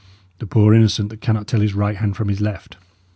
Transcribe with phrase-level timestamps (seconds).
[0.39, 2.77] the poor innocent that cannot tell his right hand from his left."